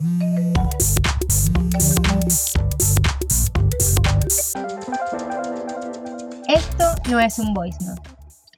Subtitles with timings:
[0.00, 0.14] Esto
[7.10, 8.08] no es un voice note,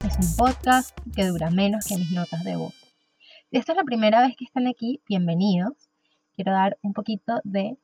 [0.04, 2.74] es un podcast que dura menos que mis notas de voz.
[3.52, 5.72] Esta es la primera vez que están aquí, bienvenidos.
[6.36, 7.78] Quiero dar un poquito de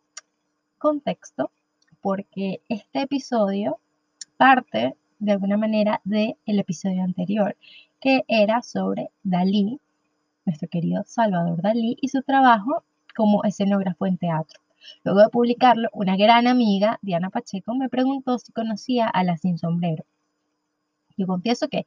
[0.77, 1.51] contexto
[2.03, 3.79] porque este episodio
[4.37, 7.57] parte de alguna manera del episodio anterior,
[8.03, 9.81] que era sobre Dalí,
[10.45, 12.85] nuestro querido Salvador Dalí, y su trabajo
[13.17, 14.61] como escenógrafo en teatro.
[15.03, 19.59] Luego de publicarlo, una gran amiga, Diana Pacheco, me preguntó si conocía a la Sin
[19.59, 20.05] Sombrero.
[21.17, 21.87] Yo confieso que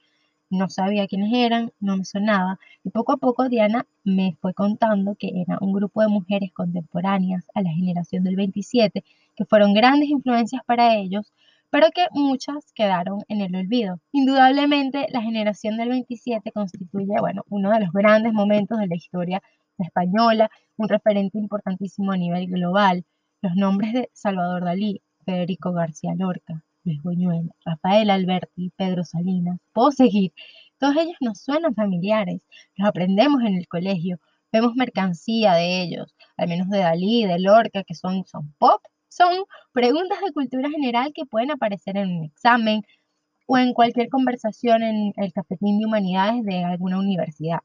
[0.50, 5.16] no sabía quiénes eran, no me sonaba, y poco a poco Diana me fue contando
[5.16, 9.04] que era un grupo de mujeres contemporáneas a la generación del 27,
[9.36, 11.32] que fueron grandes influencias para ellos,
[11.70, 14.00] pero que muchas quedaron en el olvido.
[14.12, 19.44] Indudablemente, la generación del 27 constituye, bueno, uno de los grandes momentos de la historia
[19.84, 23.06] española, un referente importantísimo a nivel global.
[23.42, 29.92] Los nombres de Salvador Dalí, Federico García Lorca, Luis Buñuel, Rafael Alberti, Pedro Salinas, puedo
[29.92, 30.34] seguir.
[30.78, 32.42] Todos ellos nos suenan familiares,
[32.76, 34.20] los aprendemos en el colegio,
[34.52, 39.44] vemos mercancía de ellos, al menos de Dalí, de Lorca, que son, son pop, son
[39.74, 42.84] preguntas de cultura general que pueden aparecer en un examen
[43.48, 47.60] o en cualquier conversación en el cafetín de humanidades de alguna universidad.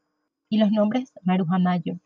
[0.49, 1.99] Y los nombres Maruja Mayo,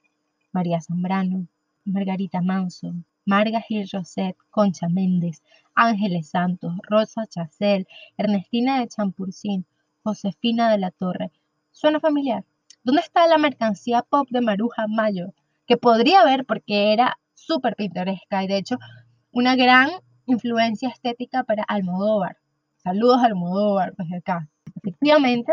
[0.59, 1.47] María Zambrano,
[1.85, 2.93] Margarita Manso,
[3.25, 5.41] Marga Gil Roset, Concha Méndez,
[5.77, 9.67] Ángeles Santos, Rosa Chacel, Ernestina de Champurcín,
[10.03, 11.31] Josefina de la Torre.
[11.71, 12.45] ¿Suena familiar?
[12.83, 15.33] ¿Dónde está la mercancía pop de Maruja Mayo?
[15.65, 18.79] Que podría haber porque era súper pintoresca y de hecho
[19.31, 19.91] una gran
[20.27, 22.39] influencia estética para Almodóvar.
[22.83, 24.49] Saludos Almodóvar desde acá.
[24.75, 25.53] Efectivamente,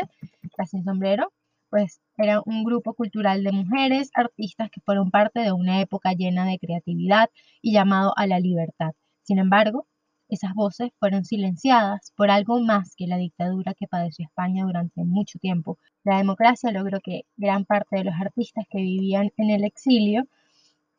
[0.58, 1.32] la Sin Sombrero,
[1.70, 6.46] pues era un grupo cultural de mujeres, artistas que fueron parte de una época llena
[6.46, 7.30] de creatividad
[7.62, 8.94] y llamado a la libertad.
[9.24, 9.88] Sin embargo,
[10.28, 15.40] esas voces fueron silenciadas por algo más que la dictadura que padeció España durante mucho
[15.40, 15.78] tiempo.
[16.04, 20.24] La democracia logró que gran parte de los artistas que vivían en el exilio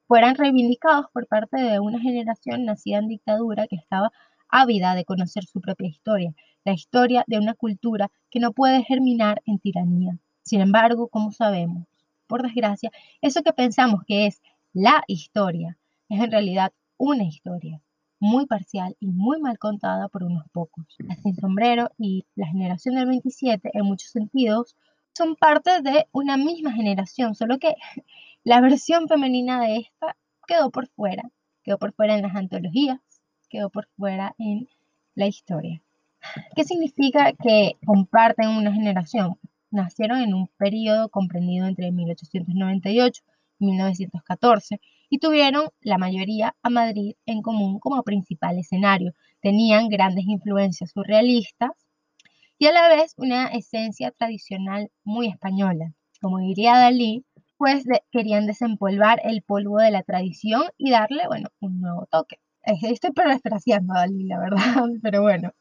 [0.07, 4.13] fueran reivindicados por parte de una generación nacida en dictadura que estaba
[4.49, 6.35] ávida de conocer su propia historia,
[6.65, 10.19] la historia de una cultura que no puede germinar en tiranía.
[10.47, 11.89] Sin embargo, como sabemos,
[12.29, 14.41] por desgracia, eso que pensamos que es
[14.73, 15.77] la historia
[16.09, 17.81] es en realidad una historia
[18.21, 20.87] muy parcial y muy mal contada por unos pocos.
[20.99, 24.77] La Sin Sombrero y la generación del 27 en muchos sentidos
[25.15, 27.75] son parte de una misma generación, solo que
[28.45, 31.25] la versión femenina de esta quedó por fuera,
[31.65, 33.01] quedó por fuera en las antologías,
[33.49, 34.69] quedó por fuera en
[35.17, 35.83] la historia.
[36.55, 39.41] ¿Qué significa que comparten una generación?
[39.77, 43.23] Nacieron en un periodo comprendido entre 1898
[43.59, 49.13] y 1914 y tuvieron la mayoría a Madrid en común como principal escenario.
[49.43, 51.73] Tenían grandes influencias surrealistas
[52.59, 55.93] y a la vez una esencia tradicional muy española.
[56.23, 57.27] Como diría Dalí,
[57.59, 62.39] pues querían desempolvar el polvo de la tradición y darle, bueno, un nuevo toque.
[62.63, 64.57] Estoy parafraseando a Dalí, la verdad,
[65.03, 65.53] pero bueno.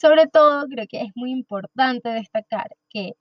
[0.00, 3.14] Sobre todo, creo que es muy importante destacar que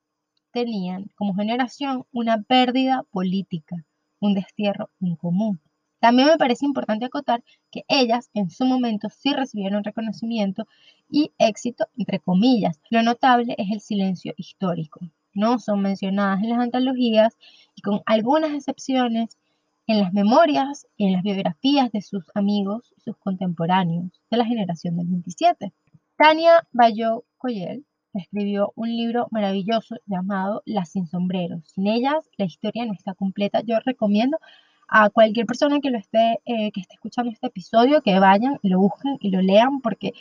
[0.52, 3.76] tenían como generación una pérdida política,
[4.20, 5.60] un destierro en común.
[6.00, 10.66] También me parece importante acotar que ellas en su momento sí recibieron reconocimiento
[11.10, 12.80] y éxito, entre comillas.
[12.90, 15.02] Lo notable es el silencio histórico
[15.34, 17.38] no son mencionadas en las antologías
[17.76, 19.38] y con algunas excepciones
[19.88, 24.98] en las memorias y en las biografías de sus amigos, sus contemporáneos de la generación
[24.98, 25.74] del 27.
[26.20, 31.62] Tania Bayo Coyel escribió un libro maravilloso llamado Las sin sombreros.
[31.74, 33.62] Sin ellas la historia no está completa.
[33.62, 34.38] Yo recomiendo
[34.90, 39.16] a cualquier persona que esté, eh, que esté escuchando este episodio que vayan lo busquen
[39.22, 40.12] y lo lean porque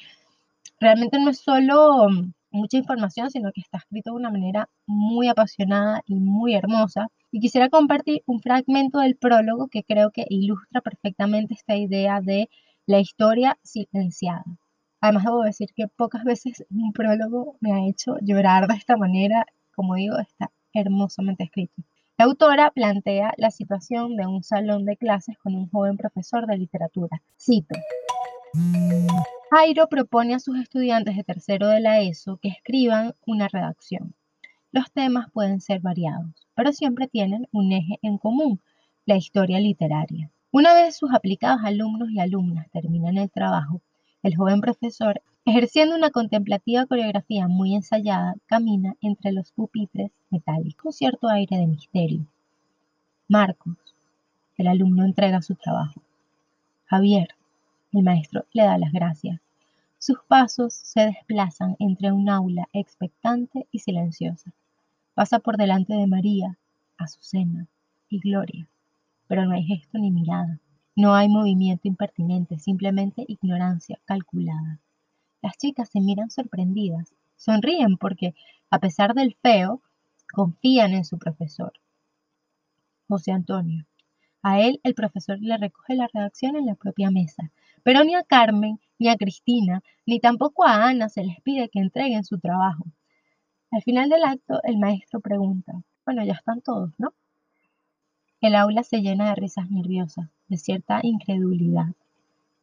[0.79, 2.07] realmente no es solo
[2.53, 7.09] mucha información, sino que está escrito de una manera muy apasionada y muy hermosa.
[7.33, 12.49] Y quisiera compartir un fragmento del prólogo que creo que ilustra perfectamente esta idea de
[12.87, 14.45] la historia silenciada.
[15.01, 19.47] Además, debo decir que pocas veces un prólogo me ha hecho llorar de esta manera.
[19.75, 21.83] Como digo, está hermosamente escrito.
[22.19, 26.59] La autora plantea la situación de un salón de clases con un joven profesor de
[26.59, 27.23] literatura.
[27.41, 27.79] Cito.
[29.51, 34.15] Jairo propone a sus estudiantes de tercero de la ESO que escriban una redacción.
[34.73, 38.61] Los temas pueden ser variados, pero siempre tienen un eje en común,
[39.07, 40.31] la historia literaria.
[40.51, 43.81] Una vez sus aplicados alumnos y alumnas terminan el trabajo,
[44.23, 50.93] el joven profesor, ejerciendo una contemplativa coreografía muy ensayada, camina entre los pupitres metálicos con
[50.93, 52.27] cierto aire de misterio.
[53.29, 53.77] Marcos,
[54.57, 56.03] el alumno entrega su trabajo.
[56.87, 57.29] Javier,
[57.93, 59.41] el maestro, le da las gracias.
[59.99, 64.53] Sus pasos se desplazan entre un aula expectante y silenciosa.
[65.15, 66.57] Pasa por delante de María,
[66.97, 67.67] Azucena
[68.09, 68.67] y Gloria,
[69.27, 70.61] pero no hay gesto ni mirada.
[70.99, 74.81] No hay movimiento impertinente, simplemente ignorancia calculada.
[75.41, 78.35] Las chicas se miran sorprendidas, sonríen porque,
[78.69, 79.81] a pesar del feo,
[80.35, 81.73] confían en su profesor.
[83.07, 83.87] José Antonio.
[84.43, 87.53] A él el profesor le recoge la redacción en la propia mesa,
[87.85, 91.79] pero ni a Carmen, ni a Cristina, ni tampoco a Ana se les pide que
[91.79, 92.87] entreguen su trabajo.
[93.71, 95.75] Al final del acto, el maestro pregunta,
[96.05, 97.15] bueno, ya están todos, ¿no?
[98.41, 101.95] El aula se llena de risas nerviosas, de cierta incredulidad.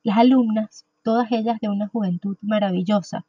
[0.04, 3.26] Las alumnas, todas ellas de una juventud maravillosa,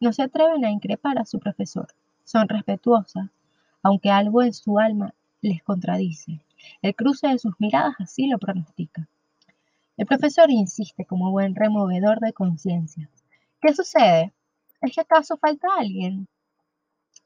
[0.00, 1.88] no se atreven a increpar a su profesor.
[2.24, 3.30] Son respetuosas,
[3.82, 6.40] aunque algo en su alma les contradice.
[6.82, 9.08] El cruce de sus miradas así lo pronostica.
[9.96, 13.10] El profesor insiste como buen removedor de conciencias.
[13.60, 14.32] ¿Qué sucede?
[14.80, 16.28] ¿Es que acaso falta alguien?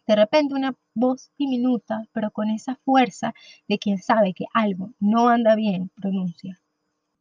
[0.07, 3.35] De repente una voz diminuta, pero con esa fuerza
[3.69, 6.61] de quien sabe que algo no anda bien, pronuncia.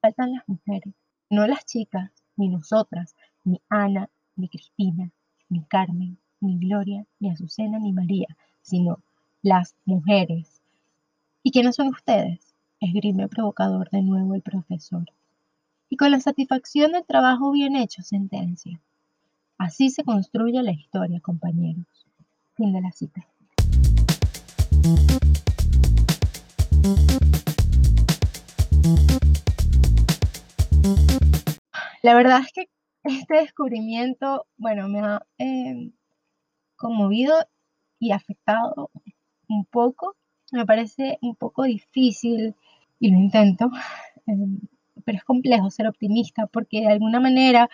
[0.02, 0.96] Faltan las mujeres,
[1.30, 5.12] no las chicas, ni nosotras, ni Ana, ni Cristina,
[5.50, 9.00] ni Carmen, ni Gloria, ni Azucena, ni María, sino
[9.44, 10.62] las mujeres.
[11.44, 12.56] ¿Y quiénes son ustedes?
[12.80, 15.06] Esgrime provocador de nuevo el profesor.
[15.90, 18.80] Y con la satisfacción del trabajo bien hecho, sentencia.
[19.58, 21.86] Así se construye la historia, compañeros.
[22.62, 23.28] De la cita.
[32.04, 32.70] La verdad es que
[33.04, 35.92] este descubrimiento, bueno, me ha eh,
[36.76, 37.34] conmovido
[38.00, 38.92] y afectado
[39.48, 40.16] un poco
[40.52, 42.56] me parece un poco difícil
[43.00, 43.72] y lo intento,
[44.28, 44.60] em,
[45.04, 47.70] pero es complejo ser optimista porque de alguna manera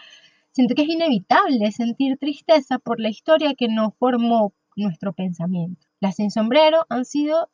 [0.52, 5.86] siento que es inevitable sentir tristeza por la historia que no formó nuestro pensamiento.
[6.00, 7.50] Las sin sombrero han sido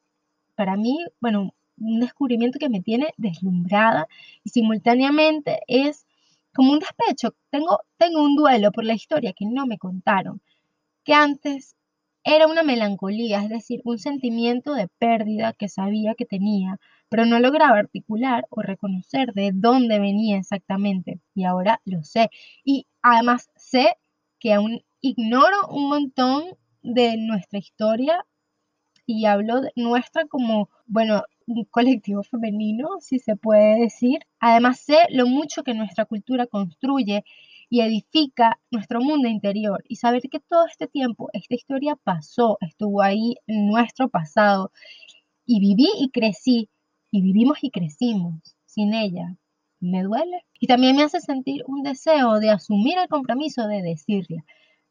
[0.56, 4.08] para mí, bueno, un descubrimiento que me tiene deslumbrada
[4.44, 6.06] y simultáneamente es
[6.54, 7.36] como un despecho.
[7.50, 10.42] Tengo, tengo un duelo por la historia que no me contaron,
[11.04, 11.76] que antes
[12.24, 16.80] era una melancolía, es decir, un sentimiento de pérdida que sabía que tenía,
[17.10, 21.20] pero no lograba articular o reconocer de dónde venía exactamente.
[21.36, 22.30] Y ahora lo sé.
[22.64, 23.98] Y además sé
[24.40, 26.44] que aún ignoro un montón
[26.84, 28.26] de nuestra historia
[29.06, 34.20] y hablo de nuestra como, bueno, un colectivo femenino, si se puede decir.
[34.40, 37.24] Además sé lo mucho que nuestra cultura construye
[37.70, 43.02] y edifica nuestro mundo interior y saber que todo este tiempo esta historia pasó, estuvo
[43.02, 44.72] ahí en nuestro pasado
[45.46, 46.70] y viví y crecí
[47.12, 49.36] y vivimos y crecimos sin ella.
[49.80, 54.46] Me duele y también me hace sentir un deseo de asumir el compromiso de decirle,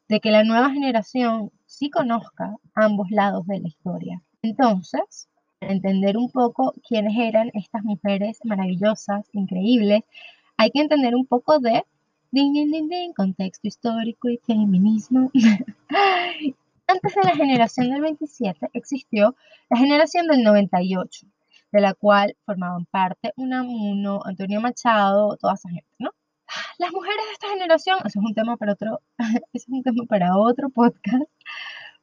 [0.07, 4.21] de que la nueva generación sí conozca ambos lados de la historia.
[4.43, 5.27] Entonces,
[5.59, 10.03] para entender un poco quiénes eran estas mujeres maravillosas, increíbles,
[10.57, 11.83] hay que entender un poco de
[12.33, 15.29] Ding, ding, ding, ding, contexto histórico y feminismo.
[16.87, 19.35] Antes de la generación del 27 existió
[19.69, 21.27] la generación del 98,
[21.71, 26.09] de la cual formaban parte Unamuno, Antonio Machado, toda esa gente, ¿no?
[26.77, 29.01] Las mujeres de esta generación, eso es un tema para otro,
[29.53, 31.29] es un tema para otro podcast.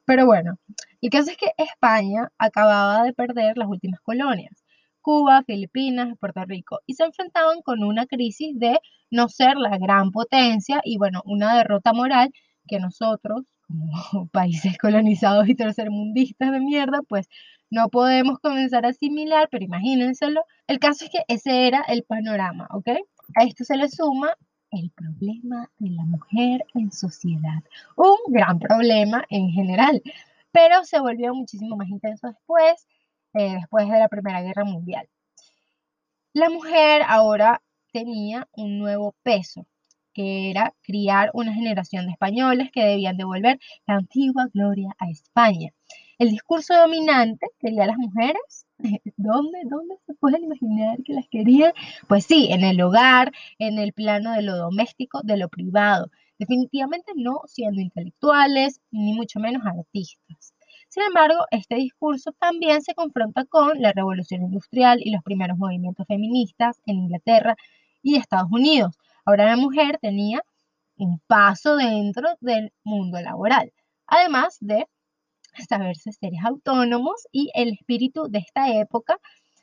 [0.04, 0.58] Pero bueno,
[1.00, 4.64] el caso es que España acababa de perder las últimas colonias.
[5.02, 8.80] Cuba, Filipinas, Puerto Rico, y se enfrentaban con una crisis de
[9.10, 12.32] no ser la gran potencia y bueno, una derrota moral
[12.68, 17.28] que nosotros, como países colonizados y tercermundistas de mierda, pues
[17.70, 20.44] no podemos comenzar a asimilar, pero imagínenselo.
[20.66, 22.88] El caso es que ese era el panorama, ¿ok?
[23.36, 24.34] A esto se le suma
[24.70, 27.62] el problema de la mujer en sociedad.
[27.96, 30.02] Un gran problema en general,
[30.52, 32.86] pero se volvió muchísimo más intenso después
[33.34, 35.08] eh, después de la Primera Guerra Mundial.
[36.32, 39.66] La mujer ahora tenía un nuevo peso,
[40.12, 45.70] que era criar una generación de españoles que debían devolver la antigua gloria a España.
[46.18, 48.66] El discurso dominante quería a las mujeres.
[49.16, 51.72] ¿Dónde, ¿Dónde se pueden imaginar que las querían?
[52.08, 56.10] Pues sí, en el hogar, en el plano de lo doméstico, de lo privado.
[56.38, 60.54] Definitivamente no siendo intelectuales, ni mucho menos artistas.
[60.88, 66.06] Sin embargo, este discurso también se confronta con la revolución industrial y los primeros movimientos
[66.06, 67.56] feministas en Inglaterra
[68.02, 68.98] y Estados Unidos.
[69.24, 70.42] Ahora la mujer tenía
[70.96, 73.72] un paso dentro del mundo laboral,
[74.06, 74.86] además de
[75.68, 79.18] saberse seres autónomos y el espíritu de esta época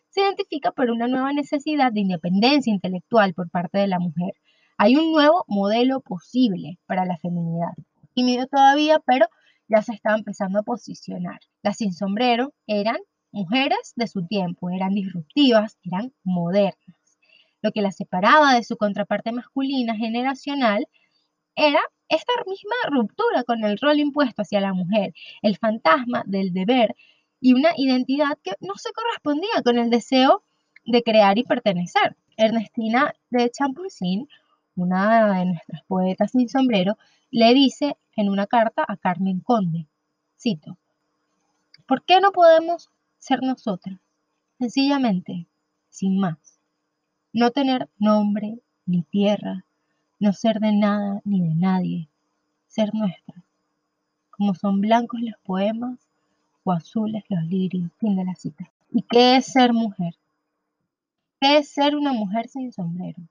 [0.10, 4.34] se identifica por una nueva necesidad de independencia intelectual por parte de la mujer.
[4.77, 7.74] Hay un nuevo modelo posible para la feminidad.
[8.13, 9.27] Tímido todavía, pero
[9.67, 11.39] ya se estaba empezando a posicionar.
[11.62, 12.98] Las sin sombrero eran
[13.32, 16.77] mujeres de su tiempo, eran disruptivas, eran modernas.
[17.62, 20.88] Lo que las separaba de su contraparte masculina generacional
[21.57, 26.95] era esta misma ruptura con el rol impuesto hacia la mujer, el fantasma del deber
[27.41, 30.43] y una identidad que no se correspondía con el deseo
[30.85, 32.15] de crear y pertenecer.
[32.37, 34.29] Ernestina de Champollion,
[34.75, 36.97] una de nuestras poetas sin sombrero,
[37.31, 39.87] le dice en una carta a Carmen Conde,
[40.39, 40.77] cito,
[41.87, 43.99] ¿por qué no podemos ser nosotras?
[44.59, 45.47] Sencillamente,
[45.89, 46.59] sin más.
[47.33, 49.65] No tener nombre ni tierra,
[50.19, 52.09] no ser de nada ni de nadie,
[52.67, 53.43] ser nuestra.
[54.31, 56.00] Como son blancos los poemas
[56.63, 57.91] o azules los lirios.
[58.00, 58.69] Fin de la cita.
[58.91, 60.15] ¿Y qué es ser mujer?
[61.39, 63.21] ¿Qué es ser una mujer sin sombrero?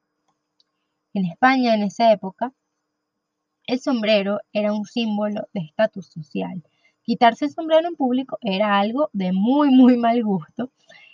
[1.13, 2.53] En España en esa época,
[3.67, 6.63] el sombrero era un símbolo de estatus social.
[7.03, 10.71] Quitarse el sombrero en público era algo de muy, muy mal gusto.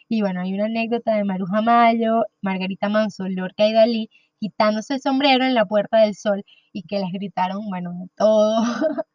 [0.08, 4.10] Y bueno, hay una anécdota de Maruja Mayo, Margarita Manso, Lorca y Dalí
[4.42, 8.56] quitándose el sombrero en la Puerta del Sol y que les gritaron, bueno, de todo.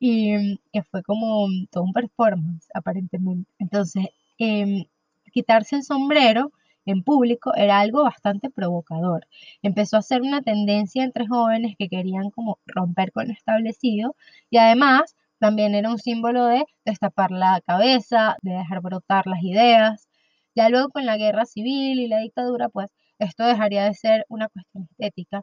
[0.00, 3.48] y que fue como todo un performance, aparentemente.
[3.60, 4.06] Entonces,
[4.38, 4.84] em,
[5.32, 6.50] quitarse el sombrero
[6.86, 9.28] en público era algo bastante provocador.
[9.62, 14.16] Empezó a ser una tendencia entre jóvenes que querían como romper con lo establecido
[14.50, 20.08] y además también era un símbolo de destapar la cabeza, de dejar brotar las ideas.
[20.56, 24.48] Ya luego con la guerra civil y la dictadura, pues esto dejaría de ser una
[24.48, 25.42] cuestión estética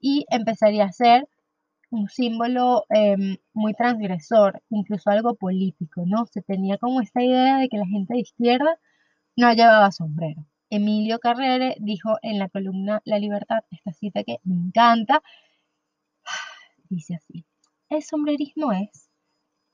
[0.00, 1.28] y empezaría a ser
[1.90, 6.26] un símbolo em, muy transgresor, incluso algo político, ¿no?
[6.26, 8.78] Se tenía como esta idea de que la gente de izquierda
[9.36, 10.46] no llevaba sombrero.
[10.70, 15.22] Emilio Carrere dijo en la columna La Libertad esta cita que me encanta.
[16.88, 17.44] Dice así,
[17.90, 19.10] el sombrerismo es,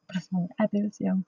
[0.07, 1.25] por favor, atención,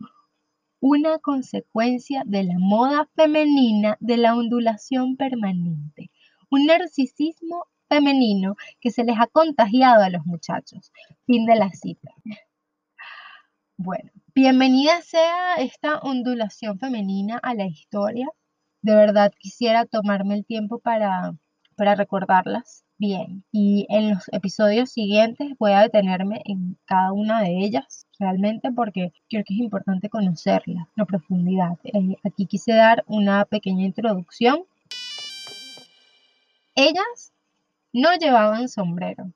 [0.80, 6.10] una consecuencia de la moda femenina de la ondulación permanente,
[6.50, 10.90] un narcisismo femenino que se les ha contagiado a los muchachos.
[11.26, 12.10] Fin de la cita.
[13.76, 18.28] Bueno, bienvenida sea esta ondulación femenina a la historia.
[18.82, 21.34] De verdad quisiera tomarme el tiempo para,
[21.76, 23.44] para recordarlas bien.
[23.50, 29.12] Y en los episodios siguientes voy a detenerme en cada una de ellas realmente porque
[29.28, 31.78] creo que es importante conocerla a profundidad.
[31.84, 34.64] Eh, aquí quise dar una pequeña introducción.
[36.74, 37.32] Ellas
[37.92, 39.32] no llevaban sombrero.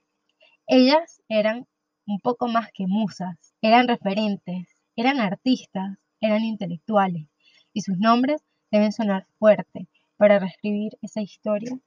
[0.67, 1.67] Ellas eran
[2.07, 7.27] un poco más que musas, eran referentes, eran artistas, eran intelectuales
[7.73, 11.79] y sus nombres deben sonar fuerte para reescribir esa historia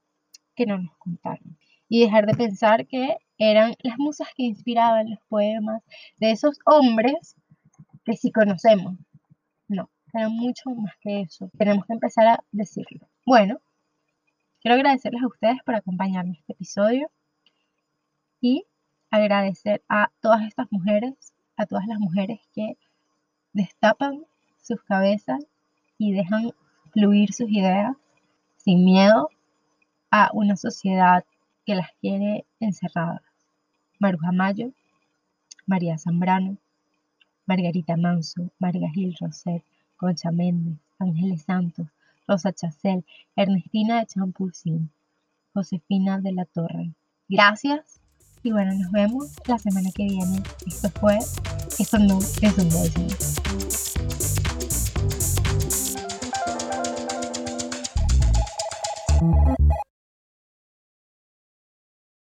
[0.56, 1.58] que no nos contaron
[1.90, 5.84] y dejar de pensar que eran las musas que inspiraban los poemas
[6.18, 7.36] de esos hombres
[8.04, 8.96] que sí conocemos.
[9.68, 11.50] No, eran mucho más que eso.
[11.58, 13.08] Tenemos que empezar a decirlo.
[13.26, 13.60] Bueno,
[14.62, 17.12] quiero agradecerles a ustedes por acompañarme en este episodio
[18.42, 18.66] y
[19.10, 22.78] agradecer a todas estas mujeres, a todas las mujeres que
[23.54, 24.26] destapan
[24.62, 25.46] sus cabezas
[25.98, 26.52] y dejan
[26.92, 27.96] fluir sus ideas
[28.58, 29.30] sin miedo
[30.12, 31.26] a una sociedad
[31.68, 33.22] que las quiere encerradas.
[34.00, 34.72] Maruja Mayo,
[35.66, 36.56] María Zambrano,
[37.46, 39.62] Margarita Manso, María Gil Roset,
[39.98, 41.88] Concha Méndez, Ángeles Santos,
[42.26, 43.04] Rosa Chacel,
[43.36, 44.90] Ernestina de Champulcín,
[45.54, 46.94] Josefina de la Torre.
[47.28, 48.00] Gracias
[48.44, 50.42] y bueno, nos vemos la semana que viene.
[50.66, 54.17] Esto fue, esto no es un